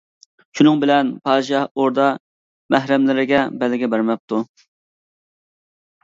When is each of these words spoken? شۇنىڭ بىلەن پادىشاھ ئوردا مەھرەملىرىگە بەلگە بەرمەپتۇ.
شۇنىڭ 0.59 0.79
بىلەن 0.83 1.09
پادىشاھ 1.27 1.67
ئوردا 1.81 2.07
مەھرەملىرىگە 2.75 3.41
بەلگە 3.65 3.89
بەرمەپتۇ. 3.95 4.41